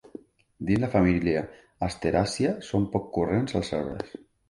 Dins 0.69 0.81
la 0.83 0.89
família 0.93 1.45
asteràcia 1.89 2.57
són 2.73 2.91
poc 2.97 3.09
corrents 3.19 3.63
els 3.65 3.75
arbres. 3.83 4.23